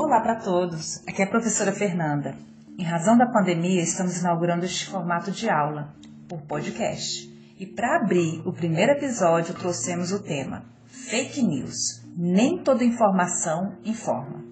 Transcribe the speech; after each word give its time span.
Olá 0.00 0.20
para 0.20 0.36
todos, 0.36 1.02
aqui 1.08 1.22
é 1.22 1.24
a 1.24 1.28
professora 1.28 1.72
Fernanda. 1.72 2.36
Em 2.78 2.84
razão 2.84 3.18
da 3.18 3.26
pandemia, 3.26 3.82
estamos 3.82 4.20
inaugurando 4.20 4.64
este 4.64 4.86
formato 4.86 5.32
de 5.32 5.50
aula, 5.50 5.92
por 6.28 6.40
podcast. 6.42 7.28
E 7.58 7.66
para 7.66 7.96
abrir 7.96 8.40
o 8.46 8.52
primeiro 8.52 8.92
episódio, 8.92 9.54
trouxemos 9.54 10.12
o 10.12 10.22
tema 10.22 10.64
Fake 10.86 11.42
News. 11.42 12.00
Nem 12.16 12.62
toda 12.62 12.84
informação 12.84 13.76
informa. 13.84 14.44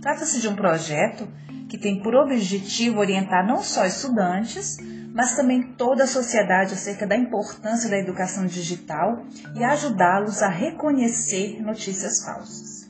Trata-se 0.00 0.40
de 0.40 0.46
um 0.46 0.54
projeto 0.54 1.26
que 1.68 1.76
tem 1.76 2.00
por 2.00 2.14
objetivo 2.14 3.00
orientar 3.00 3.44
não 3.44 3.60
só 3.60 3.84
estudantes, 3.84 4.76
mas 5.12 5.34
também 5.34 5.74
toda 5.74 6.04
a 6.04 6.06
sociedade 6.06 6.74
acerca 6.74 7.08
da 7.08 7.16
importância 7.16 7.90
da 7.90 7.98
educação 7.98 8.46
digital 8.46 9.24
e 9.56 9.64
ajudá-los 9.64 10.42
a 10.42 10.48
reconhecer 10.48 11.60
notícias 11.60 12.24
falsas. 12.24 12.81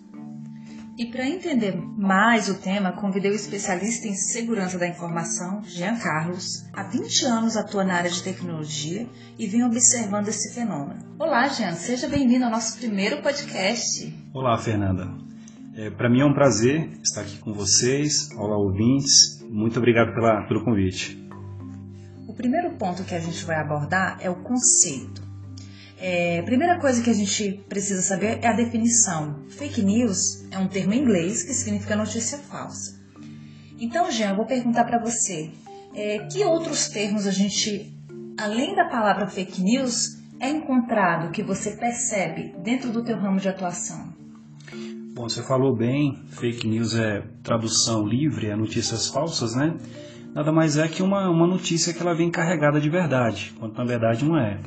E 1.03 1.07
para 1.07 1.29
entender 1.29 1.77
mais 1.99 2.49
o 2.49 2.61
tema, 2.61 2.93
convidei 2.93 3.33
o 3.33 3.35
especialista 3.35 4.07
em 4.07 4.15
segurança 4.15 4.79
da 4.79 4.87
informação, 4.87 5.61
Jean 5.65 5.97
Carlos. 5.97 6.65
Há 6.73 6.85
20 6.85 7.25
anos 7.25 7.57
atua 7.57 7.83
na 7.83 7.95
área 7.95 8.09
de 8.09 8.23
tecnologia 8.23 9.09
e 9.37 9.49
vem 9.49 9.65
observando 9.65 10.29
esse 10.29 10.55
fenômeno. 10.55 11.01
Olá, 11.19 11.49
Jean, 11.49 11.73
seja 11.73 12.09
bem-vindo 12.09 12.45
ao 12.45 12.53
nosso 12.53 12.79
primeiro 12.79 13.21
podcast. 13.21 14.17
Olá, 14.33 14.57
Fernanda. 14.57 15.09
É, 15.75 15.91
para 15.91 16.09
mim 16.09 16.21
é 16.21 16.25
um 16.25 16.35
prazer 16.35 16.89
estar 17.03 17.23
aqui 17.23 17.37
com 17.39 17.53
vocês. 17.53 18.31
Olá, 18.37 18.57
ouvintes. 18.57 19.45
Muito 19.51 19.81
obrigado 19.81 20.15
pela, 20.15 20.47
pelo 20.47 20.65
convite. 20.65 21.21
O 22.29 22.33
primeiro 22.33 22.77
ponto 22.77 23.03
que 23.03 23.17
a 23.17 23.21
gente 23.21 23.45
vai 23.45 23.57
abordar 23.57 24.19
é 24.21 24.31
o 24.31 24.37
conceito. 24.37 25.32
É, 26.05 26.43
primeira 26.43 26.81
coisa 26.81 27.01
que 27.01 27.11
a 27.11 27.15
gente 27.15 27.65
precisa 27.69 28.03
saber 28.03 28.41
é 28.43 28.49
a 28.49 28.53
definição. 28.53 29.45
Fake 29.51 29.85
news 29.85 30.45
é 30.51 30.59
um 30.59 30.67
termo 30.67 30.93
em 30.93 31.01
inglês 31.01 31.45
que 31.45 31.55
significa 31.55 31.95
notícia 31.95 32.39
falsa. 32.39 33.01
Então, 33.79 34.11
Jean, 34.11 34.31
eu 34.31 34.37
vou 34.37 34.45
perguntar 34.45 34.83
para 34.83 34.99
você, 34.99 35.53
é, 35.95 36.27
que 36.27 36.43
outros 36.43 36.89
termos 36.89 37.25
a 37.25 37.31
gente, 37.31 37.97
além 38.37 38.75
da 38.75 38.87
palavra 38.87 39.29
fake 39.29 39.63
news, 39.63 40.21
é 40.41 40.51
encontrado 40.51 41.31
que 41.31 41.41
você 41.41 41.77
percebe 41.77 42.53
dentro 42.65 42.91
do 42.91 43.05
teu 43.05 43.17
ramo 43.17 43.39
de 43.39 43.49
atuação? 43.49 44.13
Bom, 45.15 45.29
você 45.29 45.41
falou 45.41 45.73
bem, 45.73 46.21
fake 46.31 46.67
news 46.67 46.97
é 46.97 47.23
tradução 47.45 48.05
livre, 48.05 48.49
é 48.49 48.57
notícias 48.57 49.07
falsas, 49.07 49.55
né? 49.55 49.77
Nada 50.35 50.51
mais 50.51 50.77
é 50.77 50.89
que 50.89 51.01
uma, 51.01 51.31
uma 51.31 51.47
notícia 51.47 51.95
que 51.95 52.03
ela 52.03 52.13
vem 52.13 52.29
carregada 52.29 52.81
de 52.81 52.91
verdade, 52.91 53.55
quando 53.57 53.77
na 53.77 53.85
verdade 53.85 54.25
não 54.25 54.37
é. 54.37 54.59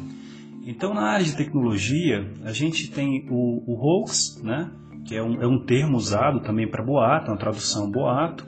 Então, 0.66 0.96
na 0.96 1.04
área 1.04 1.24
de 1.24 1.38
tecnologia, 1.38 2.28
a 2.44 2.52
gente 2.52 2.90
tem 2.90 3.28
o, 3.30 3.62
o 3.68 3.76
hoax, 3.78 4.42
né? 4.44 4.72
que 5.06 5.16
é 5.16 5.22
um, 5.22 5.40
é 5.40 5.48
um 5.48 5.64
termo 5.64 5.96
usado 5.96 6.42
também 6.42 6.68
para 6.68 6.84
boato, 6.84 7.30
uma 7.30 7.38
tradução 7.38 7.90
boato. 7.90 8.44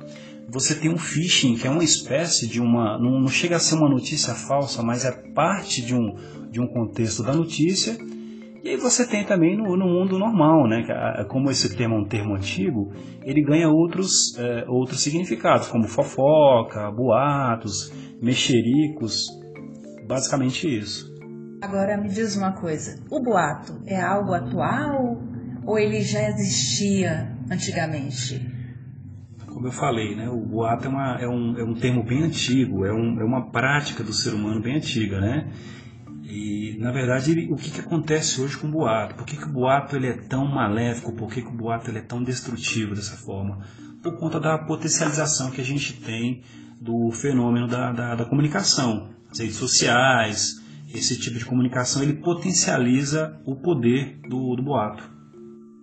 Você 0.50 0.74
tem 0.74 0.92
um 0.92 0.98
phishing, 0.98 1.56
que 1.56 1.68
é 1.68 1.70
uma 1.70 1.84
espécie 1.84 2.48
de 2.48 2.60
uma. 2.60 2.98
Não, 2.98 3.20
não, 3.20 3.28
chega 3.28 3.58
a 3.58 3.60
ser 3.60 3.76
uma 3.76 3.88
notícia 3.88 4.34
falsa, 4.34 4.82
mas 4.82 5.06
é 5.06 5.12
parte 5.12 5.86
de 5.86 5.94
um, 5.94 6.16
de 6.50 6.60
um 6.60 6.68
contexto 6.68 7.22
da 7.22 7.34
notícia. 7.34 7.96
E 8.64 8.70
aí 8.70 8.78
você 8.78 9.06
tem 9.06 9.24
também 9.24 9.56
no, 9.56 9.78
no 9.78 9.86
mundo 9.86 10.18
normal, 10.18 10.68
né? 10.68 10.84
Como 11.30 11.52
esse 11.52 11.78
termo 11.78 11.96
é 11.96 12.00
um 12.00 12.06
termo 12.06 12.34
antigo, 12.34 12.92
ele 13.24 13.44
ganha 13.44 13.70
outros, 13.70 14.36
é, 14.38 14.66
outros 14.68 15.02
significados, 15.02 15.68
como 15.68 15.88
fofoca, 15.88 16.90
boatos, 16.92 17.94
mexericos, 18.20 19.28
basicamente 20.08 20.68
isso. 20.68 21.17
Agora 21.62 21.98
me 21.98 22.10
diz 22.10 22.36
uma 22.36 22.52
coisa: 22.52 23.04
o 23.10 23.20
boato 23.20 23.82
é 23.86 24.00
algo 24.00 24.34
atual 24.34 25.22
ou 25.66 25.80
ele 25.80 26.02
já 26.02 26.30
existia 26.30 27.36
antigamente? 27.52 28.56
Como 29.48 29.68
eu 29.68 29.72
falei, 29.72 30.16
né, 30.16 30.30
o 30.30 30.40
boato 30.40 30.86
é, 30.86 30.88
uma, 30.88 31.18
é, 31.20 31.28
um, 31.28 31.58
é 31.58 31.64
um 31.64 31.74
termo 31.74 32.04
bem 32.04 32.24
antigo, 32.24 32.86
é, 32.86 32.94
um, 32.94 33.20
é 33.20 33.24
uma 33.24 33.50
prática 33.50 34.04
do 34.04 34.14
ser 34.14 34.36
humano 34.36 34.62
bem 34.62 34.78
antiga, 34.78 35.20
né? 35.20 35.52
E, 36.24 36.78
na 36.80 36.92
verdade, 36.92 37.32
ele, 37.32 37.52
o 37.52 37.56
que, 37.56 37.72
que 37.72 37.80
acontece 37.80 38.40
hoje 38.40 38.58
com 38.58 38.68
o 38.68 38.72
boato? 38.72 39.16
Por 39.16 39.26
que, 39.26 39.36
que 39.36 39.46
o 39.46 39.52
boato 39.52 39.96
ele 39.96 40.08
é 40.08 40.14
tão 40.14 40.46
maléfico? 40.46 41.14
Por 41.14 41.32
que, 41.32 41.42
que 41.42 41.48
o 41.48 41.56
boato 41.58 41.90
ele 41.90 42.00
é 42.00 42.02
tão 42.02 42.22
destrutivo 42.22 42.94
dessa 42.94 43.16
forma? 43.16 43.66
Por 44.04 44.20
conta 44.20 44.40
da 44.40 44.58
potencialização 44.60 45.50
que 45.50 45.62
a 45.62 45.64
gente 45.64 45.94
tem 46.02 46.44
do 46.80 47.10
fenômeno 47.12 47.68
da, 47.68 47.92
da, 47.92 48.16
da 48.16 48.26
comunicação. 48.26 49.10
As 49.32 49.40
redes 49.40 49.56
sociais, 49.56 50.62
esse 50.94 51.20
tipo 51.20 51.38
de 51.38 51.46
comunicação 51.46 52.02
ele 52.02 52.14
potencializa 52.14 53.40
o 53.46 53.56
poder 53.56 54.20
do, 54.28 54.56
do 54.56 54.64
boato. 54.64 55.18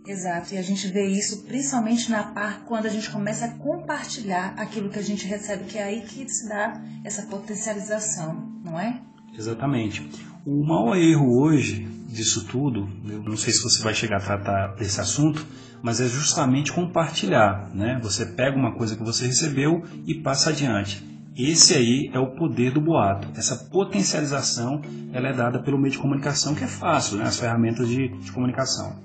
Exato, 0.06 0.54
e 0.54 0.58
a 0.58 0.62
gente 0.62 0.86
vê 0.88 1.06
isso 1.06 1.44
principalmente 1.44 2.10
na 2.10 2.24
parte 2.24 2.64
quando 2.66 2.84
a 2.84 2.90
gente 2.90 3.10
começa 3.10 3.46
a 3.46 3.54
compartilhar 3.54 4.54
aquilo 4.58 4.90
que 4.90 4.98
a 4.98 5.02
gente 5.02 5.26
recebe, 5.26 5.64
que 5.64 5.78
é 5.78 5.84
aí 5.84 6.02
que 6.02 6.28
se 6.28 6.46
dá 6.46 6.82
essa 7.02 7.22
potencialização, 7.22 8.60
não 8.62 8.78
é? 8.78 9.00
Exatamente. 9.36 10.06
O 10.44 10.62
maior 10.62 10.96
erro 10.96 11.40
hoje 11.40 11.88
disso 12.06 12.46
tudo, 12.46 12.86
eu 13.08 13.22
não 13.22 13.36
sei 13.36 13.52
se 13.52 13.62
você 13.62 13.82
vai 13.82 13.94
chegar 13.94 14.18
a 14.18 14.20
tratar 14.20 14.74
desse 14.74 15.00
assunto, 15.00 15.44
mas 15.82 16.00
é 16.00 16.06
justamente 16.06 16.72
compartilhar, 16.72 17.70
né? 17.74 17.98
Você 18.02 18.26
pega 18.26 18.56
uma 18.56 18.76
coisa 18.76 18.96
que 18.96 19.02
você 19.02 19.26
recebeu 19.26 19.82
e 20.06 20.14
passa 20.22 20.50
adiante. 20.50 21.02
Esse 21.36 21.74
aí 21.74 22.10
é 22.12 22.18
o 22.18 22.30
poder 22.36 22.72
do 22.72 22.80
boato. 22.80 23.28
Essa 23.36 23.56
potencialização 23.56 24.80
ela 25.12 25.28
é 25.28 25.32
dada 25.32 25.60
pelo 25.60 25.76
meio 25.76 25.90
de 25.90 25.98
comunicação, 25.98 26.54
que 26.54 26.62
é 26.62 26.68
fácil, 26.68 27.18
né? 27.18 27.24
as 27.24 27.38
ferramentas 27.38 27.88
de, 27.88 28.08
de 28.08 28.30
comunicação. 28.30 29.02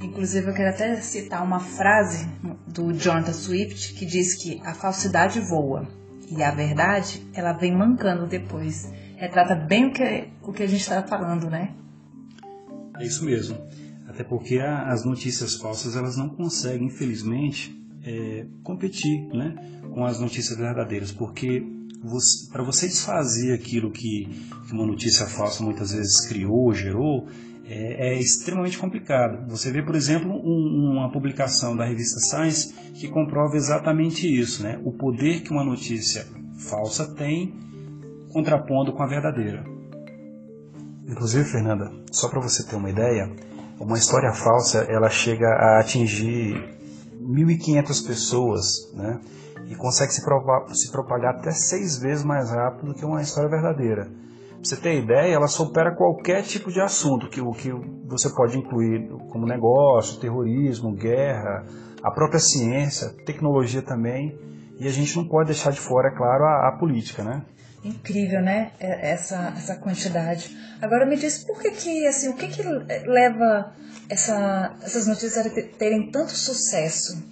Inclusive, 0.00 0.46
eu 0.46 0.54
quero 0.54 0.70
até 0.70 1.00
citar 1.00 1.42
uma 1.42 1.58
frase 1.58 2.28
do 2.68 2.92
Jonathan 2.92 3.32
Swift 3.32 3.94
que 3.94 4.06
diz 4.06 4.34
que 4.40 4.60
a 4.64 4.72
falsidade 4.72 5.40
voa 5.40 5.88
e 6.30 6.40
a 6.44 6.52
verdade 6.52 7.26
ela 7.34 7.52
vem 7.52 7.76
mancando 7.76 8.28
depois. 8.28 8.92
Retrata 9.16 9.56
bem 9.56 9.86
o 9.86 9.92
que, 9.92 10.28
o 10.42 10.52
que 10.52 10.62
a 10.62 10.66
gente 10.68 10.82
está 10.82 11.02
falando, 11.02 11.50
né? 11.50 11.74
É 12.96 13.04
isso 13.04 13.24
mesmo. 13.24 13.58
Até 14.06 14.22
porque 14.22 14.60
as 14.60 15.04
notícias 15.04 15.56
falsas 15.56 15.96
elas 15.96 16.16
não 16.16 16.28
conseguem, 16.28 16.86
infelizmente, 16.86 17.76
é, 18.08 18.46
competir 18.62 19.28
né, 19.28 19.54
com 19.92 20.04
as 20.04 20.18
notícias 20.18 20.58
verdadeiras, 20.58 21.12
porque 21.12 21.62
para 22.50 22.62
você 22.62 22.86
desfazer 22.86 23.52
aquilo 23.52 23.90
que, 23.90 24.26
que, 24.66 24.72
uma 24.72 24.86
notícia 24.86 25.26
falsa 25.26 25.62
muitas 25.62 25.92
vezes 25.92 26.26
criou, 26.26 26.72
gerou, 26.72 27.26
é, 27.66 28.12
é 28.12 28.18
extremamente 28.18 28.78
complicado. 28.78 29.46
Você 29.50 29.70
vê, 29.70 29.82
por 29.82 29.94
exemplo, 29.94 30.30
um, 30.30 30.92
uma 30.92 31.10
publicação 31.12 31.76
da 31.76 31.84
revista 31.84 32.20
Science 32.20 32.72
que 32.94 33.08
comprova 33.08 33.56
exatamente 33.56 34.26
isso, 34.26 34.62
né? 34.62 34.80
o 34.84 34.92
poder 34.92 35.42
que 35.42 35.50
uma 35.50 35.64
notícia 35.64 36.26
falsa 36.56 37.14
tem 37.14 37.54
contrapondo 38.32 38.92
com 38.92 39.02
a 39.02 39.06
verdadeira. 39.06 39.64
Inclusive, 41.06 41.44
Fernanda, 41.44 41.90
só 42.12 42.28
para 42.28 42.40
você 42.40 42.64
ter 42.64 42.76
uma 42.76 42.90
ideia, 42.90 43.30
uma 43.80 43.98
história 43.98 44.32
falsa 44.32 44.86
ela 44.88 45.10
chega 45.10 45.48
a 45.48 45.80
atingir 45.80 46.77
1.500 47.28 48.06
pessoas, 48.06 48.92
né? 48.94 49.20
E 49.66 49.74
consegue 49.74 50.12
se, 50.12 50.22
se 50.22 50.90
propagar 50.90 51.36
até 51.36 51.50
seis 51.50 51.98
vezes 51.98 52.24
mais 52.24 52.50
rápido 52.50 52.86
do 52.86 52.94
que 52.94 53.04
uma 53.04 53.20
história 53.20 53.50
verdadeira. 53.50 54.04
Pra 54.06 54.64
você 54.64 54.76
ter 54.76 54.98
ideia, 54.98 55.34
ela 55.34 55.46
supera 55.46 55.94
qualquer 55.94 56.42
tipo 56.42 56.72
de 56.72 56.80
assunto 56.80 57.28
que, 57.28 57.40
que 57.54 57.70
você 58.06 58.30
pode 58.30 58.58
incluir 58.58 59.08
como 59.30 59.46
negócio, 59.46 60.18
terrorismo, 60.20 60.96
guerra, 60.96 61.64
a 62.02 62.10
própria 62.10 62.40
ciência, 62.40 63.10
tecnologia 63.24 63.82
também. 63.82 64.36
E 64.80 64.86
a 64.86 64.90
gente 64.90 65.16
não 65.16 65.28
pode 65.28 65.48
deixar 65.48 65.70
de 65.70 65.80
fora, 65.80 66.08
é 66.08 66.16
claro, 66.16 66.44
a, 66.44 66.68
a 66.68 66.78
política, 66.78 67.22
né? 67.22 67.44
Incrível, 67.84 68.42
né? 68.42 68.72
É, 68.80 69.12
essa, 69.12 69.52
essa 69.56 69.76
quantidade. 69.76 70.56
Agora 70.82 71.06
me 71.06 71.16
diz 71.16 71.44
por 71.44 71.60
que 71.60 71.70
que, 71.70 72.06
assim, 72.06 72.28
o 72.28 72.36
que 72.36 72.48
que 72.48 72.62
leva 72.62 73.72
essa, 74.08 74.76
essas 74.82 75.06
notícias 75.06 75.46
a 75.46 75.50
terem 75.50 76.10
tanto 76.10 76.32
sucesso? 76.32 77.22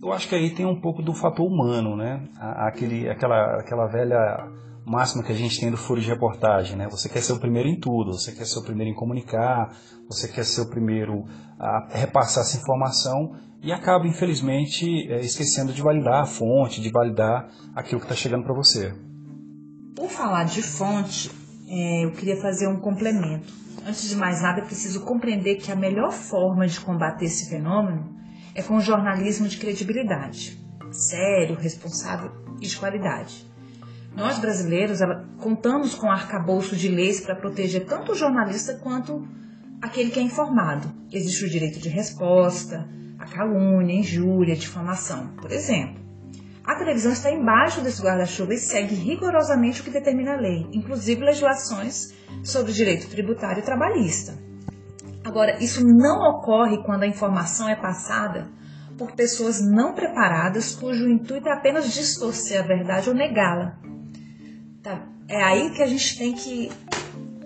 Eu 0.00 0.12
acho 0.12 0.28
que 0.28 0.34
aí 0.34 0.54
tem 0.54 0.64
um 0.64 0.80
pouco 0.80 1.02
do 1.02 1.12
fator 1.12 1.44
humano, 1.44 1.96
né? 1.96 2.22
Aquele, 2.38 3.08
aquela, 3.08 3.60
aquela 3.60 3.86
velha 3.86 4.48
máxima 4.86 5.22
que 5.22 5.32
a 5.32 5.34
gente 5.34 5.60
tem 5.60 5.70
do 5.70 5.76
furo 5.76 6.00
de 6.00 6.08
reportagem, 6.08 6.76
né? 6.76 6.88
Você 6.88 7.08
quer 7.08 7.20
ser 7.20 7.32
o 7.32 7.40
primeiro 7.40 7.68
em 7.68 7.78
tudo, 7.78 8.12
você 8.12 8.32
quer 8.32 8.46
ser 8.46 8.60
o 8.60 8.62
primeiro 8.62 8.92
em 8.92 8.94
comunicar, 8.94 9.76
você 10.06 10.28
quer 10.28 10.44
ser 10.44 10.62
o 10.62 10.70
primeiro 10.70 11.24
a 11.58 11.88
repassar 11.90 12.44
essa 12.44 12.56
informação 12.56 13.34
e 13.60 13.72
acaba, 13.72 14.06
infelizmente, 14.06 15.10
é, 15.10 15.20
esquecendo 15.20 15.72
de 15.72 15.82
validar 15.82 16.22
a 16.22 16.26
fonte, 16.26 16.80
de 16.80 16.90
validar 16.90 17.48
aquilo 17.74 18.00
que 18.00 18.06
está 18.06 18.14
chegando 18.14 18.44
para 18.44 18.54
você. 18.54 18.94
Por 19.98 20.08
falar 20.08 20.44
de 20.44 20.62
fonte, 20.62 21.28
é, 21.66 22.04
eu 22.04 22.12
queria 22.12 22.40
fazer 22.40 22.68
um 22.68 22.78
complemento. 22.78 23.52
Antes 23.84 24.08
de 24.08 24.14
mais 24.14 24.40
nada, 24.40 24.60
é 24.60 24.64
preciso 24.64 25.00
compreender 25.00 25.56
que 25.56 25.72
a 25.72 25.74
melhor 25.74 26.12
forma 26.12 26.68
de 26.68 26.78
combater 26.78 27.24
esse 27.24 27.50
fenômeno 27.50 28.16
é 28.54 28.62
com 28.62 28.78
jornalismo 28.78 29.48
de 29.48 29.56
credibilidade, 29.56 30.56
sério, 30.92 31.56
responsável 31.56 32.30
e 32.60 32.68
de 32.68 32.76
qualidade. 32.76 33.44
Nós 34.14 34.38
brasileiros 34.38 35.00
contamos 35.38 35.96
com 35.96 36.08
arcabouço 36.08 36.76
de 36.76 36.86
leis 36.86 37.20
para 37.20 37.34
proteger 37.34 37.84
tanto 37.84 38.12
o 38.12 38.14
jornalista 38.14 38.74
quanto 38.74 39.26
aquele 39.82 40.10
que 40.12 40.20
é 40.20 40.22
informado. 40.22 40.88
Existe 41.10 41.44
o 41.44 41.50
direito 41.50 41.80
de 41.80 41.88
resposta, 41.88 42.88
a 43.18 43.26
calúnia, 43.26 43.98
injúria, 43.98 44.54
difamação. 44.54 45.34
Por 45.34 45.50
exemplo, 45.50 46.07
a 46.68 46.74
televisão 46.74 47.12
está 47.12 47.32
embaixo 47.32 47.80
desse 47.80 48.02
guarda-chuva 48.02 48.52
e 48.52 48.58
segue 48.58 48.94
rigorosamente 48.94 49.80
o 49.80 49.84
que 49.84 49.90
determina 49.90 50.34
a 50.34 50.36
lei, 50.36 50.66
inclusive 50.70 51.24
legislações 51.24 52.12
sobre 52.44 52.74
direito 52.74 53.08
tributário 53.08 53.60
e 53.60 53.64
trabalhista. 53.64 54.38
Agora, 55.24 55.64
isso 55.64 55.82
não 55.82 56.20
ocorre 56.28 56.84
quando 56.84 57.04
a 57.04 57.06
informação 57.06 57.70
é 57.70 57.74
passada 57.74 58.50
por 58.98 59.12
pessoas 59.12 59.62
não 59.62 59.94
preparadas 59.94 60.74
cujo 60.74 61.08
intuito 61.08 61.48
é 61.48 61.52
apenas 61.52 61.90
distorcer 61.90 62.62
a 62.62 62.66
verdade 62.66 63.08
ou 63.08 63.14
negá-la. 63.14 63.78
Tá? 64.82 65.06
É 65.26 65.42
aí 65.42 65.70
que 65.70 65.82
a 65.82 65.86
gente 65.86 66.18
tem 66.18 66.34
que 66.34 66.70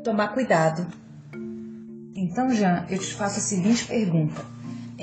tomar 0.03 0.35
cuidado. 0.35 0.85
Então, 2.17 2.51
Jean, 2.51 2.87
eu 2.91 2.99
te 2.99 3.15
faço 3.15 3.39
a 3.39 3.43
seguinte 3.43 3.85
pergunta. 3.87 4.52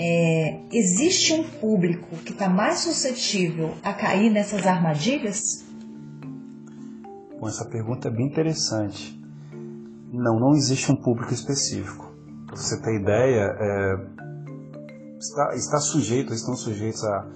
É, 0.01 0.61
existe 0.71 1.33
um 1.33 1.43
público 1.43 2.15
que 2.23 2.31
está 2.31 2.47
mais 2.47 2.79
suscetível 2.79 3.75
a 3.83 3.93
cair 3.93 4.29
nessas 4.29 4.65
armadilhas? 4.65 5.65
Bom, 7.37 7.49
essa 7.49 7.65
pergunta 7.65 8.07
é 8.07 8.11
bem 8.11 8.27
interessante. 8.27 9.19
Não, 10.13 10.39
não 10.39 10.53
existe 10.53 10.89
um 10.89 10.95
público 10.95 11.33
específico. 11.33 12.09
Para 12.47 12.55
você 12.55 12.81
ter 12.81 12.95
ideia, 12.95 13.57
é, 13.59 13.95
está, 15.19 15.55
está 15.55 15.77
sujeito, 15.79 16.33
estão 16.33 16.55
sujeitos 16.55 17.03
a, 17.03 17.27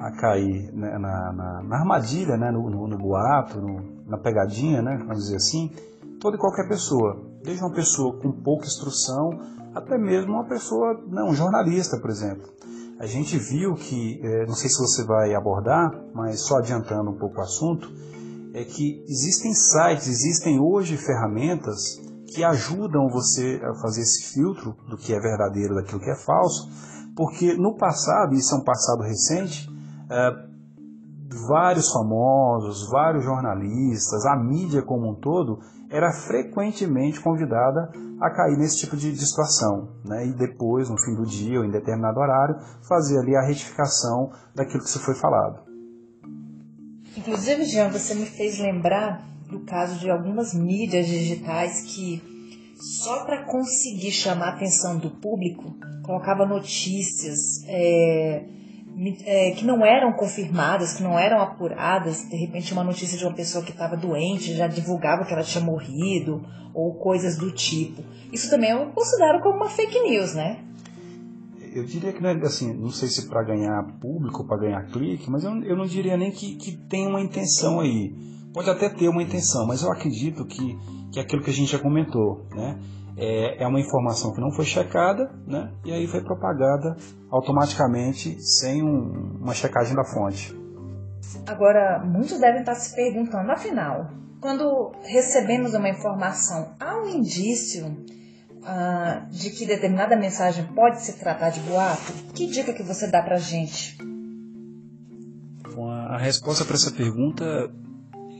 a 0.00 0.10
cair 0.10 0.72
né, 0.72 0.98
na, 0.98 1.32
na, 1.32 1.62
na, 1.62 1.76
armadilha, 1.78 2.36
né, 2.36 2.50
no, 2.50 2.68
no, 2.68 2.88
no 2.88 2.98
boato, 2.98 3.60
no, 3.60 4.04
na 4.06 4.18
pegadinha, 4.18 4.82
né, 4.82 4.96
vamos 4.98 5.24
dizer 5.24 5.36
assim, 5.36 5.70
toda 6.20 6.36
e 6.36 6.40
qualquer 6.40 6.68
pessoa, 6.68 7.20
desde 7.42 7.62
uma 7.62 7.72
pessoa 7.72 8.18
com 8.20 8.32
pouca 8.42 8.66
instrução 8.66 9.30
até 9.74 9.96
mesmo 9.96 10.32
uma 10.32 10.46
pessoa, 10.48 10.94
não, 11.06 11.24
né, 11.24 11.30
um 11.30 11.34
jornalista, 11.34 11.98
por 11.98 12.10
exemplo. 12.10 12.48
A 12.98 13.06
gente 13.06 13.38
viu 13.38 13.74
que, 13.74 14.20
é, 14.24 14.46
não 14.46 14.54
sei 14.54 14.68
se 14.68 14.78
você 14.78 15.04
vai 15.04 15.34
abordar, 15.34 15.90
mas 16.12 16.40
só 16.40 16.58
adiantando 16.58 17.10
um 17.10 17.18
pouco 17.18 17.38
o 17.38 17.42
assunto, 17.42 17.88
é 18.52 18.64
que 18.64 19.04
existem 19.06 19.52
sites, 19.54 20.08
existem 20.08 20.58
hoje 20.58 20.96
ferramentas 20.96 22.00
que 22.26 22.42
ajudam 22.42 23.08
você 23.08 23.60
a 23.62 23.74
fazer 23.80 24.02
esse 24.02 24.34
filtro 24.34 24.76
do 24.88 24.96
que 24.96 25.14
é 25.14 25.20
verdadeiro 25.20 25.74
daquilo 25.74 26.00
que 26.00 26.10
é 26.10 26.16
falso, 26.16 26.68
porque 27.16 27.54
no 27.54 27.76
passado, 27.76 28.34
isso 28.34 28.54
é 28.54 28.58
um 28.58 28.64
passado 28.64 29.02
recente, 29.02 29.68
é, 30.10 30.48
vários 31.46 31.92
famosos, 31.92 32.88
vários 32.90 33.24
jornalistas, 33.24 34.24
a 34.26 34.36
mídia 34.36 34.82
como 34.82 35.10
um 35.10 35.14
todo, 35.14 35.60
era 35.90 36.12
frequentemente 36.12 37.20
convidada 37.20 37.90
a 38.20 38.30
cair 38.30 38.56
nesse 38.56 38.78
tipo 38.78 38.96
de, 38.96 39.16
situação, 39.16 39.96
né? 40.04 40.26
e 40.26 40.32
depois, 40.32 40.88
no 40.90 40.98
fim 40.98 41.14
do 41.14 41.24
dia 41.24 41.58
ou 41.58 41.64
em 41.64 41.70
determinado 41.70 42.18
horário, 42.18 42.56
fazer 42.86 43.18
ali 43.18 43.36
a 43.36 43.46
retificação 43.46 44.30
daquilo 44.54 44.82
que 44.82 44.90
se 44.90 44.98
foi 44.98 45.14
falado. 45.14 45.62
Inclusive, 47.16 47.64
Jean, 47.64 47.90
você 47.90 48.14
me 48.14 48.26
fez 48.26 48.58
lembrar 48.58 49.24
do 49.48 49.60
caso 49.60 49.98
de 49.98 50.10
algumas 50.10 50.52
mídias 50.52 51.06
digitais 51.06 51.82
que 51.82 52.22
só 52.76 53.24
para 53.24 53.44
conseguir 53.44 54.12
chamar 54.12 54.48
a 54.50 54.54
atenção 54.56 54.98
do 54.98 55.10
público 55.10 55.74
colocava 56.04 56.46
notícias 56.46 57.62
é, 57.66 58.44
é, 59.24 59.52
que 59.52 59.64
não 59.64 59.84
eram 59.84 60.12
confirmadas, 60.12 60.94
que 60.94 61.02
não 61.02 61.18
eram 61.18 61.40
apuradas. 61.40 62.28
De 62.28 62.36
repente, 62.36 62.72
uma 62.72 62.84
notícia 62.84 63.16
de 63.16 63.24
uma 63.24 63.34
pessoa 63.34 63.64
que 63.64 63.70
estava 63.70 63.96
doente 63.96 64.54
já 64.54 64.66
divulgava 64.66 65.24
que 65.24 65.32
ela 65.32 65.42
tinha 65.42 65.62
morrido 65.62 66.44
ou 66.74 66.94
coisas 66.94 67.36
do 67.36 67.52
tipo. 67.52 68.02
Isso 68.32 68.50
também 68.50 68.70
eu 68.70 68.86
considero 68.90 69.40
como 69.40 69.56
uma 69.56 69.68
fake 69.68 70.00
news, 70.00 70.34
né? 70.34 70.64
Eu 71.74 71.84
diria 71.84 72.12
que 72.12 72.26
é 72.26 72.30
assim, 72.42 72.74
não 72.74 72.90
sei 72.90 73.08
se 73.08 73.28
para 73.28 73.42
ganhar 73.42 73.82
público, 74.00 74.46
para 74.46 74.58
ganhar 74.58 74.86
clique, 74.86 75.30
mas 75.30 75.44
eu, 75.44 75.62
eu 75.64 75.76
não 75.76 75.86
diria 75.86 76.16
nem 76.16 76.30
que, 76.30 76.56
que 76.56 76.72
tem 76.88 77.06
uma 77.06 77.20
intenção 77.20 77.80
aí 77.80 78.28
pode 78.52 78.70
até 78.70 78.88
ter 78.88 79.08
uma 79.08 79.22
intenção, 79.22 79.66
mas 79.66 79.82
eu 79.82 79.92
acredito 79.92 80.44
que, 80.44 80.76
que 81.12 81.18
é 81.18 81.22
aquilo 81.22 81.42
que 81.42 81.50
a 81.50 81.52
gente 81.52 81.70
já 81.70 81.78
comentou, 81.78 82.46
né? 82.54 82.78
É, 83.18 83.64
é 83.64 83.66
uma 83.66 83.80
informação 83.80 84.32
que 84.32 84.40
não 84.40 84.52
foi 84.52 84.64
checada, 84.64 85.30
né? 85.46 85.72
E 85.84 85.92
aí 85.92 86.06
foi 86.06 86.22
propagada 86.22 86.96
automaticamente 87.30 88.40
sem 88.40 88.82
um, 88.82 89.38
uma 89.40 89.54
checagem 89.54 89.94
da 89.94 90.04
fonte. 90.04 90.56
Agora, 91.46 92.02
muitos 92.04 92.38
devem 92.38 92.60
estar 92.60 92.76
se 92.76 92.94
perguntando, 92.94 93.50
afinal, 93.50 94.08
quando 94.40 94.92
recebemos 95.02 95.74
uma 95.74 95.88
informação, 95.88 96.74
há 96.78 97.02
um 97.02 97.08
indício 97.08 97.86
uh, 97.88 99.28
de 99.30 99.50
que 99.50 99.66
determinada 99.66 100.16
mensagem 100.16 100.64
pode 100.74 101.00
se 101.02 101.18
tratar 101.18 101.50
de 101.50 101.60
boato? 101.60 102.12
Que 102.34 102.46
dica 102.46 102.72
que 102.72 102.82
você 102.82 103.10
dá 103.10 103.22
pra 103.22 103.36
gente? 103.36 103.98
Bom, 105.74 105.90
a 105.90 106.18
resposta 106.18 106.64
para 106.64 106.74
essa 106.74 106.90
pergunta 106.90 107.44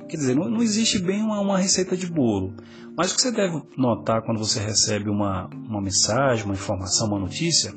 Quer 0.08 0.16
dizer, 0.16 0.34
não, 0.34 0.48
não 0.48 0.62
existe 0.62 0.98
bem 0.98 1.22
uma, 1.22 1.40
uma, 1.40 1.58
receita 1.58 1.96
de 1.96 2.06
bolo. 2.06 2.54
Mas 2.96 3.12
o 3.12 3.16
que 3.16 3.22
você 3.22 3.30
deve 3.30 3.62
notar 3.76 4.22
quando 4.22 4.38
você 4.38 4.58
recebe 4.58 5.10
uma, 5.10 5.48
uma 5.68 5.80
mensagem, 5.80 6.44
uma 6.44 6.54
informação, 6.54 7.08
uma 7.08 7.18
notícia, 7.18 7.74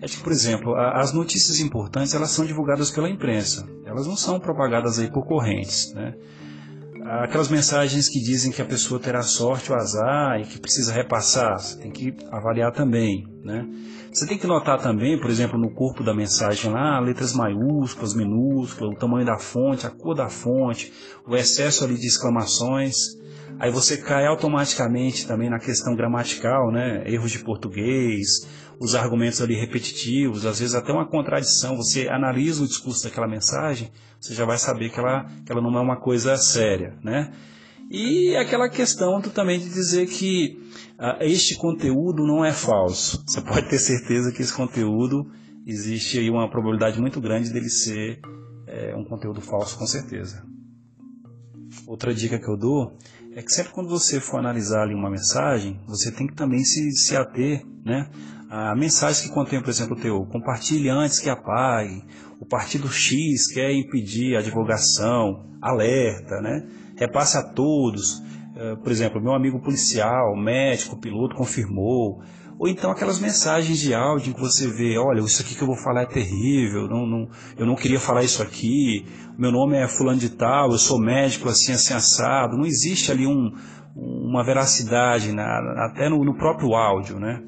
é 0.00 0.06
que, 0.06 0.16
por 0.18 0.32
exemplo, 0.32 0.74
a, 0.74 1.00
as 1.00 1.12
notícias 1.12 1.60
importantes 1.60 2.14
elas 2.14 2.30
são 2.30 2.44
divulgadas 2.44 2.90
pela 2.90 3.08
imprensa. 3.08 3.66
Elas 3.86 4.06
não 4.06 4.16
são 4.16 4.40
propagadas 4.40 4.98
aí 4.98 5.10
por 5.10 5.24
correntes, 5.24 5.92
né? 5.94 6.14
Aquelas 7.20 7.50
mensagens 7.50 8.08
que 8.08 8.18
dizem 8.18 8.50
que 8.50 8.62
a 8.62 8.64
pessoa 8.64 8.98
terá 8.98 9.20
sorte 9.20 9.70
ou 9.70 9.76
azar 9.76 10.40
e 10.40 10.46
que 10.46 10.58
precisa 10.58 10.94
repassar, 10.94 11.60
você 11.60 11.78
tem 11.78 11.90
que 11.90 12.16
avaliar 12.30 12.72
também, 12.72 13.26
né? 13.44 13.68
Você 14.10 14.26
tem 14.26 14.38
que 14.38 14.46
notar 14.46 14.80
também, 14.80 15.20
por 15.20 15.28
exemplo, 15.28 15.58
no 15.58 15.74
corpo 15.74 16.02
da 16.02 16.14
mensagem 16.14 16.72
lá, 16.72 16.98
letras 17.00 17.34
maiúsculas, 17.34 18.14
minúsculas, 18.14 18.94
o 18.94 18.98
tamanho 18.98 19.26
da 19.26 19.38
fonte, 19.38 19.86
a 19.86 19.90
cor 19.90 20.14
da 20.14 20.30
fonte, 20.30 20.90
o 21.26 21.36
excesso 21.36 21.84
ali 21.84 21.98
de 21.98 22.06
exclamações. 22.06 22.96
Aí 23.62 23.70
você 23.70 23.96
cai 23.96 24.26
automaticamente 24.26 25.24
também 25.24 25.48
na 25.48 25.60
questão 25.60 25.94
gramatical, 25.94 26.72
né? 26.72 27.04
Erros 27.06 27.30
de 27.30 27.38
português, 27.38 28.44
os 28.80 28.96
argumentos 28.96 29.40
ali 29.40 29.54
repetitivos, 29.54 30.44
às 30.44 30.58
vezes 30.58 30.74
até 30.74 30.92
uma 30.92 31.08
contradição. 31.08 31.76
Você 31.76 32.08
analisa 32.08 32.64
o 32.64 32.66
discurso 32.66 33.04
daquela 33.04 33.28
mensagem, 33.28 33.92
você 34.20 34.34
já 34.34 34.44
vai 34.44 34.58
saber 34.58 34.90
que 34.90 34.98
ela, 34.98 35.26
que 35.46 35.52
ela 35.52 35.62
não 35.62 35.78
é 35.78 35.80
uma 35.80 35.96
coisa 35.96 36.36
séria, 36.36 36.98
né? 37.04 37.32
E 37.88 38.34
aquela 38.34 38.68
questão 38.68 39.20
também 39.20 39.60
de 39.60 39.68
dizer 39.68 40.08
que 40.08 40.58
ah, 40.98 41.18
este 41.20 41.56
conteúdo 41.56 42.26
não 42.26 42.44
é 42.44 42.50
falso. 42.50 43.22
Você 43.24 43.40
pode 43.42 43.68
ter 43.68 43.78
certeza 43.78 44.32
que 44.32 44.42
esse 44.42 44.52
conteúdo 44.52 45.24
existe 45.64 46.18
aí 46.18 46.28
uma 46.28 46.50
probabilidade 46.50 47.00
muito 47.00 47.20
grande 47.20 47.52
dele 47.52 47.70
ser 47.70 48.18
é, 48.66 48.92
um 48.96 49.04
conteúdo 49.04 49.40
falso, 49.40 49.78
com 49.78 49.86
certeza. 49.86 50.50
Outra 51.86 52.14
dica 52.14 52.38
que 52.38 52.48
eu 52.48 52.56
dou 52.56 52.96
é 53.34 53.42
que 53.42 53.52
sempre 53.52 53.72
quando 53.72 53.88
você 53.88 54.20
for 54.20 54.38
analisar 54.38 54.82
ali 54.82 54.94
uma 54.94 55.10
mensagem, 55.10 55.80
você 55.86 56.10
tem 56.12 56.26
que 56.26 56.34
também 56.34 56.64
se, 56.64 56.92
se 56.92 57.16
ater 57.16 57.64
né, 57.84 58.08
a 58.50 58.74
mensagens 58.76 59.22
que 59.26 59.32
contém, 59.32 59.60
por 59.60 59.70
exemplo, 59.70 59.96
o 59.96 60.00
teu 60.00 60.26
compartilhe 60.26 60.88
antes 60.88 61.18
que 61.18 61.30
apague, 61.30 62.04
o 62.38 62.44
partido 62.44 62.88
X 62.88 63.46
quer 63.46 63.72
impedir 63.72 64.36
a 64.36 64.42
divulgação, 64.42 65.46
alerta, 65.60 66.40
né? 66.40 66.66
repasse 66.96 67.36
a 67.36 67.42
todos. 67.42 68.18
Uh, 68.18 68.76
por 68.82 68.92
exemplo, 68.92 69.20
meu 69.20 69.32
amigo 69.32 69.60
policial, 69.60 70.36
médico, 70.36 70.96
piloto 70.96 71.36
confirmou. 71.36 72.22
Ou 72.62 72.68
então 72.68 72.92
aquelas 72.92 73.18
mensagens 73.18 73.76
de 73.80 73.92
áudio 73.92 74.32
que 74.32 74.40
você 74.40 74.68
vê, 74.68 74.96
olha, 74.96 75.18
isso 75.18 75.42
aqui 75.42 75.56
que 75.56 75.62
eu 75.62 75.66
vou 75.66 75.74
falar 75.74 76.02
é 76.02 76.06
terrível, 76.06 76.86
não, 76.86 77.04
não, 77.04 77.28
eu 77.58 77.66
não 77.66 77.74
queria 77.74 77.98
falar 77.98 78.22
isso 78.22 78.40
aqui, 78.40 79.04
meu 79.36 79.50
nome 79.50 79.76
é 79.76 79.88
fulano 79.88 80.20
de 80.20 80.30
tal, 80.30 80.70
eu 80.70 80.78
sou 80.78 80.96
médico 81.00 81.48
assim, 81.48 81.72
assim, 81.72 81.92
assado. 81.92 82.56
Não 82.56 82.64
existe 82.64 83.10
ali 83.10 83.26
um, 83.26 83.50
uma 83.96 84.44
veracidade, 84.44 85.32
na, 85.32 85.42
até 85.86 86.08
no, 86.08 86.24
no 86.24 86.38
próprio 86.38 86.72
áudio, 86.76 87.18
né? 87.18 87.42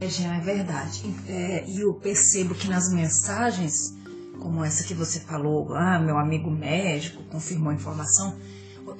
É, 0.00 0.06
é 0.06 0.40
verdade. 0.40 1.02
É, 1.26 1.64
e 1.68 1.80
eu 1.80 1.94
percebo 1.94 2.54
que 2.54 2.68
nas 2.68 2.94
mensagens 2.94 3.98
como 4.38 4.62
essa 4.62 4.84
que 4.84 4.94
você 4.94 5.18
falou, 5.18 5.74
ah, 5.74 5.98
meu 5.98 6.16
amigo 6.18 6.48
médico 6.48 7.20
confirmou 7.24 7.70
a 7.70 7.74
informação, 7.74 8.36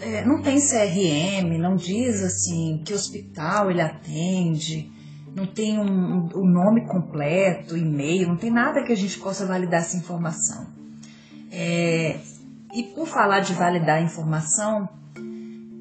é, 0.01 0.25
não 0.25 0.43
tem 0.43 0.59
CRM, 0.59 1.57
não 1.57 1.77
diz 1.77 2.21
assim 2.21 2.83
que 2.85 2.93
hospital 2.93 3.71
ele 3.71 3.81
atende, 3.81 4.93
não 5.35 5.47
tem 5.47 5.79
o 5.79 5.83
um, 5.83 6.29
um, 6.35 6.47
nome 6.47 6.87
completo, 6.87 7.77
e-mail, 7.77 8.29
não 8.29 8.37
tem 8.37 8.51
nada 8.51 8.85
que 8.85 8.93
a 8.93 8.97
gente 8.97 9.19
possa 9.19 9.45
validar 9.45 9.81
essa 9.81 9.97
informação. 9.97 10.67
É, 11.51 12.21
e 12.73 12.83
por 12.95 13.07
falar 13.07 13.41
de 13.41 13.53
validar 13.53 13.99
a 13.99 14.03
informação, 14.03 14.89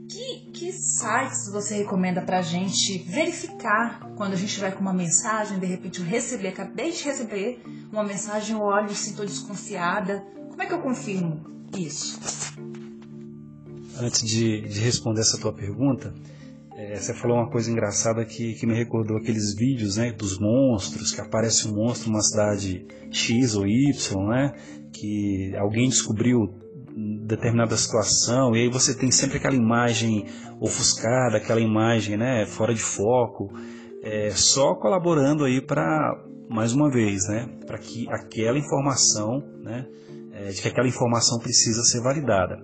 que, 0.09 0.51
que 0.51 0.71
sites 0.71 1.49
você 1.51 1.77
recomenda 1.77 2.21
para 2.21 2.39
a 2.39 2.41
gente 2.41 2.97
verificar 2.99 3.99
quando 4.15 4.33
a 4.33 4.35
gente 4.35 4.59
vai 4.59 4.71
com 4.71 4.81
uma 4.81 4.93
mensagem, 4.93 5.59
de 5.59 5.65
repente 5.65 5.99
eu 5.99 6.05
recebi, 6.05 6.47
acabei 6.47 6.91
de 6.91 7.03
receber 7.03 7.63
uma 7.91 8.03
mensagem, 8.03 8.55
eu 8.55 8.61
olho 8.61 8.91
e 8.91 8.95
sinto 8.95 9.25
desconfiada. 9.25 10.23
Como 10.49 10.61
é 10.61 10.65
que 10.65 10.73
eu 10.73 10.81
confirmo 10.81 11.41
isso? 11.75 12.19
Antes 13.99 14.27
de, 14.27 14.61
de 14.61 14.79
responder 14.79 15.21
essa 15.21 15.37
tua 15.39 15.53
pergunta, 15.53 16.13
É, 16.93 16.97
você 16.97 17.11
falou 17.11 17.37
uma 17.37 17.49
coisa 17.49 17.71
engraçada 17.71 18.23
que, 18.23 18.53
que 18.53 18.67
me 18.67 18.75
recordou 18.75 19.17
aqueles 19.17 19.55
vídeos 19.55 19.97
né, 19.97 20.11
dos 20.11 20.37
monstros, 20.37 21.11
que 21.11 21.19
aparece 21.19 21.67
um 21.67 21.73
monstro 21.73 22.11
numa 22.11 22.21
cidade 22.21 22.85
X 23.09 23.55
ou 23.55 23.65
Y, 23.65 24.27
né? 24.27 24.53
Que 24.93 25.55
alguém 25.57 25.89
descobriu 25.89 26.53
determinada 27.25 27.75
situação 27.75 28.55
e 28.55 28.61
aí 28.61 28.69
você 28.69 28.95
tem 28.95 29.09
sempre 29.09 29.37
aquela 29.37 29.55
imagem 29.55 30.27
ofuscada, 30.61 31.37
aquela 31.37 31.59
imagem 31.59 32.15
né, 32.15 32.45
fora 32.45 32.71
de 32.71 32.81
foco, 32.81 33.51
é, 34.03 34.29
só 34.29 34.75
colaborando 34.75 35.45
aí 35.45 35.59
para 35.59 36.13
mais 36.47 36.73
uma 36.73 36.91
vez, 36.91 37.27
né, 37.27 37.49
para 37.65 37.79
que 37.79 38.07
aquela 38.11 38.59
informação, 38.59 39.43
né, 39.63 39.87
é, 40.31 40.49
de 40.49 40.61
que 40.61 40.67
aquela 40.67 40.87
informação 40.87 41.39
precisa 41.39 41.81
ser 41.81 42.03
validada. 42.03 42.55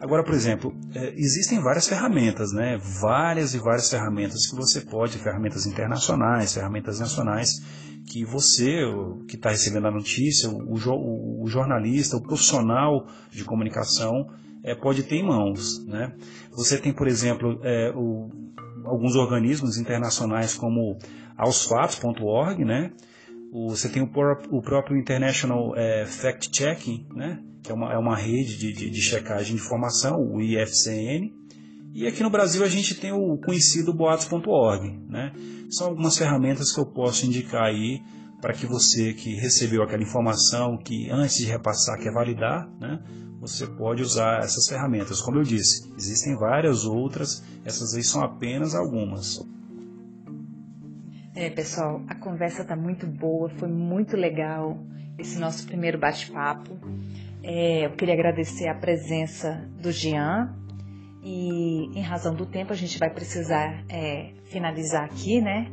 Agora, 0.00 0.22
por 0.22 0.32
exemplo, 0.32 0.74
é, 0.94 1.12
existem 1.16 1.60
várias 1.60 1.88
ferramentas, 1.88 2.52
né? 2.52 2.78
Várias 3.00 3.54
e 3.54 3.58
várias 3.58 3.90
ferramentas 3.90 4.46
que 4.46 4.54
você 4.54 4.80
pode, 4.80 5.18
ferramentas 5.18 5.66
internacionais, 5.66 6.54
ferramentas 6.54 7.00
nacionais, 7.00 7.60
que 8.06 8.24
você, 8.24 8.80
que 9.26 9.34
está 9.34 9.50
recebendo 9.50 9.88
a 9.88 9.90
notícia, 9.90 10.48
o, 10.48 10.74
o, 10.74 11.42
o, 11.42 11.48
jornalista, 11.48 12.16
o 12.16 12.22
profissional 12.22 13.06
de 13.30 13.44
comunicação, 13.44 14.28
é, 14.62 14.74
pode 14.74 15.02
ter 15.02 15.16
em 15.16 15.26
mãos, 15.26 15.84
né? 15.84 16.14
Você 16.52 16.78
tem, 16.78 16.92
por 16.92 17.08
exemplo, 17.08 17.60
é, 17.64 17.92
o, 17.94 18.30
alguns 18.84 19.16
organismos 19.16 19.78
internacionais 19.78 20.54
como 20.54 20.96
aosfatos.org, 21.36 22.64
né? 22.64 22.92
Você 23.52 23.88
tem 23.88 24.02
o, 24.02 24.10
o 24.50 24.62
próprio 24.62 24.96
International 24.96 25.74
é, 25.76 26.04
Fact 26.06 26.50
Checking, 26.52 27.06
né? 27.14 27.42
que 27.62 27.72
é 27.72 27.74
uma, 27.74 27.92
é 27.92 27.98
uma 27.98 28.16
rede 28.16 28.56
de, 28.58 28.72
de, 28.72 28.90
de, 28.90 29.00
checagem 29.00 29.56
de 29.56 29.62
informação, 29.62 30.20
o 30.20 30.40
IFCN. 30.40 31.32
E 31.94 32.06
aqui 32.06 32.22
no 32.22 32.30
Brasil 32.30 32.62
a 32.64 32.68
gente 32.68 32.94
tem 32.94 33.12
o 33.12 33.38
conhecido 33.38 33.92
boatos.org. 33.92 35.00
Né? 35.08 35.32
São 35.70 35.88
algumas 35.88 36.16
ferramentas 36.16 36.72
que 36.72 36.80
eu 36.80 36.86
posso 36.86 37.26
indicar 37.26 37.64
aí 37.64 38.00
para 38.40 38.52
que 38.52 38.66
você 38.66 39.12
que 39.14 39.34
recebeu 39.34 39.82
aquela 39.82 40.02
informação, 40.02 40.76
que 40.76 41.10
antes 41.10 41.38
de 41.38 41.46
repassar 41.46 41.98
quer 41.98 42.12
validar, 42.12 42.70
né? 42.78 43.02
você 43.40 43.66
pode 43.66 44.02
usar 44.02 44.40
essas 44.40 44.68
ferramentas. 44.68 45.20
Como 45.20 45.38
eu 45.38 45.42
disse, 45.42 45.92
existem 45.96 46.36
várias 46.36 46.84
outras, 46.84 47.42
essas 47.64 47.94
aí 47.94 48.02
são 48.02 48.22
apenas 48.22 48.74
algumas. 48.74 49.40
É, 51.40 51.48
pessoal, 51.50 52.02
a 52.08 52.16
conversa 52.16 52.62
está 52.62 52.74
muito 52.74 53.06
boa, 53.06 53.48
foi 53.48 53.68
muito 53.68 54.16
legal 54.16 54.76
esse 55.16 55.38
nosso 55.38 55.64
primeiro 55.68 55.96
bate-papo. 55.96 56.76
É, 57.44 57.86
eu 57.86 57.92
queria 57.92 58.14
agradecer 58.14 58.66
a 58.66 58.74
presença 58.74 59.64
do 59.80 59.92
Jean 59.92 60.52
e, 61.22 61.96
em 61.96 62.02
razão 62.02 62.34
do 62.34 62.44
tempo, 62.44 62.72
a 62.72 62.76
gente 62.76 62.98
vai 62.98 63.08
precisar 63.08 63.84
é, 63.88 64.32
finalizar 64.46 65.04
aqui, 65.04 65.40
né? 65.40 65.70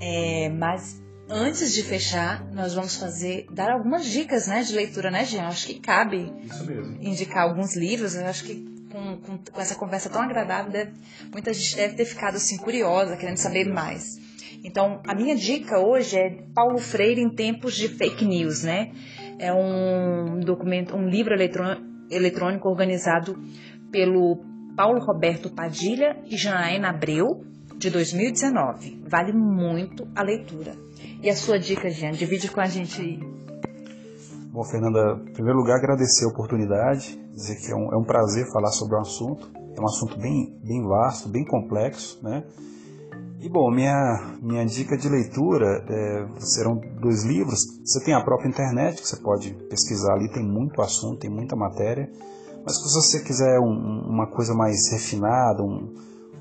É, 0.00 0.48
mas 0.48 1.00
antes 1.30 1.72
de 1.74 1.84
fechar, 1.84 2.44
nós 2.52 2.74
vamos 2.74 2.96
fazer 2.96 3.46
dar 3.52 3.70
algumas 3.70 4.04
dicas, 4.04 4.48
né, 4.48 4.64
de 4.64 4.74
leitura, 4.74 5.12
né, 5.12 5.24
Jean? 5.24 5.46
Acho 5.46 5.68
que 5.68 5.78
cabe 5.78 6.32
indicar 7.00 7.44
alguns 7.44 7.76
livros. 7.76 8.16
Eu 8.16 8.26
acho 8.26 8.42
que 8.42 8.56
com, 8.90 9.16
com, 9.18 9.38
com 9.38 9.60
essa 9.60 9.76
conversa 9.76 10.10
tão 10.10 10.22
agradável, 10.22 10.72
deve, 10.72 10.92
muita 11.30 11.54
gente 11.54 11.76
deve 11.76 11.94
ter 11.94 12.04
ficado 12.04 12.34
assim 12.34 12.56
curiosa, 12.56 13.16
querendo 13.16 13.36
saber 13.36 13.72
mais. 13.72 14.20
Então, 14.64 15.00
a 15.06 15.14
minha 15.14 15.34
dica 15.34 15.78
hoje 15.78 16.16
é 16.16 16.44
Paulo 16.54 16.78
Freire 16.78 17.20
em 17.20 17.30
tempos 17.30 17.74
de 17.74 17.88
fake 17.88 18.24
news, 18.24 18.62
né? 18.62 18.92
É 19.38 19.52
um 19.52 20.38
documento, 20.40 20.94
um 20.94 21.08
livro 21.08 21.34
eletrônico 21.34 22.68
organizado 22.68 23.36
pelo 23.90 24.40
Paulo 24.76 25.04
Roberto 25.04 25.50
Padilha 25.50 26.16
e 26.26 26.36
Janaína 26.36 26.90
Abreu, 26.90 27.44
de 27.76 27.90
2019. 27.90 29.02
Vale 29.08 29.32
muito 29.32 30.06
a 30.14 30.22
leitura. 30.22 30.72
E 31.20 31.28
a 31.28 31.34
sua 31.34 31.58
dica, 31.58 31.90
Jean? 31.90 32.12
Divide 32.12 32.48
com 32.48 32.60
a 32.60 32.66
gente 32.66 33.00
aí. 33.00 33.18
Bom, 34.52 34.62
Fernanda, 34.64 35.20
em 35.28 35.32
primeiro 35.32 35.58
lugar, 35.58 35.78
agradecer 35.78 36.24
a 36.24 36.28
oportunidade, 36.28 37.18
dizer 37.32 37.56
que 37.56 37.72
é 37.72 37.74
um, 37.74 37.92
é 37.92 37.96
um 37.96 38.04
prazer 38.04 38.44
falar 38.52 38.70
sobre 38.70 38.94
o 38.94 39.00
assunto. 39.00 39.50
É 39.76 39.80
um 39.80 39.86
assunto 39.86 40.16
bem, 40.18 40.56
bem 40.62 40.82
vasto, 40.86 41.28
bem 41.28 41.44
complexo, 41.44 42.20
né? 42.22 42.44
E 43.42 43.48
bom, 43.48 43.72
minha, 43.72 44.36
minha 44.40 44.64
dica 44.64 44.96
de 44.96 45.08
leitura 45.08 45.84
é, 45.88 46.28
serão 46.38 46.80
dois 47.00 47.24
livros. 47.24 47.58
Você 47.84 48.04
tem 48.04 48.14
a 48.14 48.22
própria 48.22 48.48
internet, 48.48 49.02
que 49.02 49.08
você 49.08 49.16
pode 49.16 49.52
pesquisar 49.68 50.12
ali, 50.12 50.30
tem 50.30 50.44
muito 50.44 50.80
assunto, 50.80 51.18
tem 51.18 51.28
muita 51.28 51.56
matéria. 51.56 52.08
Mas 52.64 52.76
se 52.76 52.94
você 52.94 53.20
quiser 53.24 53.58
um, 53.58 54.06
uma 54.08 54.28
coisa 54.28 54.54
mais 54.54 54.92
refinada, 54.92 55.60
um, 55.60 55.92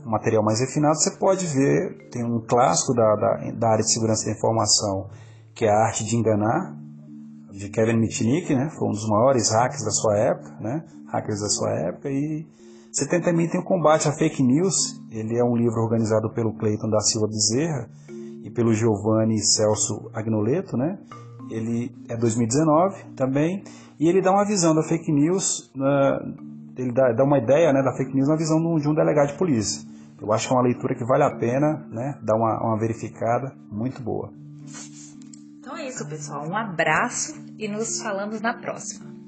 um, 0.05 0.11
material 0.11 0.43
mais 0.43 0.59
refinado, 0.59 0.95
você 0.95 1.17
pode 1.17 1.47
ver, 1.47 2.07
tem 2.11 2.23
um 2.23 2.39
clássico 2.39 2.93
da, 2.93 3.15
da, 3.15 3.51
da, 3.51 3.69
área 3.69 3.83
de 3.83 3.91
segurança 3.91 4.25
da 4.25 4.33
informação, 4.33 5.09
que 5.55 5.65
é 5.65 5.71
A 5.71 5.87
Arte 5.87 6.05
de 6.05 6.15
Enganar, 6.15 6.77
de 7.51 7.67
Kevin 7.69 7.97
Mitnick, 7.97 8.53
né? 8.53 8.69
foi 8.77 8.87
um 8.87 8.91
dos 8.91 9.09
maiores 9.09 9.49
hackers 9.49 9.83
da 9.83 9.91
sua 9.91 10.15
época, 10.19 10.55
né? 10.59 10.83
hackers 11.07 11.41
da 11.41 11.49
sua 11.49 11.71
época, 11.71 12.11
e 12.11 12.45
você 12.91 13.07
tem, 13.07 13.21
também 13.21 13.47
tem 13.47 13.61
o 13.61 13.63
Combate 13.63 14.09
à 14.09 14.11
Fake 14.11 14.43
News, 14.43 15.01
ele 15.09 15.37
é 15.37 15.43
um 15.43 15.55
livro 15.55 15.81
organizado 15.81 16.29
pelo 16.33 16.53
Cleiton 16.57 16.89
da 16.89 16.99
Silva 16.99 17.27
Bezerra 17.27 17.89
e 18.43 18.51
pelo 18.51 18.73
Giovanni 18.73 19.39
Celso 19.39 20.11
Agnoleto, 20.13 20.75
né? 20.75 20.99
Ele 21.49 21.95
é 22.09 22.17
2019 22.17 23.13
também, 23.15 23.63
e 23.97 24.09
ele 24.09 24.21
dá 24.21 24.31
uma 24.31 24.45
visão 24.45 24.75
da 24.75 24.83
fake 24.83 25.09
news, 25.09 25.71
ele 26.75 26.91
dá, 26.91 27.13
dá, 27.13 27.23
uma 27.23 27.37
ideia 27.37 27.71
né, 27.71 27.81
da 27.81 27.95
fake 27.95 28.13
news 28.13 28.27
na 28.27 28.35
visão 28.35 28.57
de 28.77 28.89
um 28.89 28.93
delegado 28.93 29.29
de 29.29 29.37
polícia. 29.37 29.87
Eu 30.21 30.33
acho 30.33 30.47
que 30.47 30.53
é 30.53 30.57
uma 30.57 30.63
leitura 30.63 30.93
que 30.93 31.05
vale 31.05 31.23
a 31.23 31.37
pena, 31.37 31.87
né? 31.89 32.19
Dar 32.21 32.35
uma, 32.35 32.61
uma 32.61 32.77
verificada 32.77 33.55
muito 33.71 34.01
boa. 34.03 34.31
Então 35.59 35.77
é 35.77 35.87
isso, 35.87 36.07
pessoal. 36.07 36.45
Um 36.45 36.55
abraço 36.55 37.33
e 37.57 37.67
nos 37.67 38.01
falamos 38.01 38.41
na 38.41 38.53
próxima. 38.53 39.20